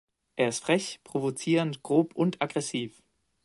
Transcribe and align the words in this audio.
Er 0.35 0.47
ist 0.49 0.63
frech, 0.63 0.99
provozierend, 1.03 1.83
grob 1.83 2.15
und 2.15 2.41
aggressiv. 2.41 3.03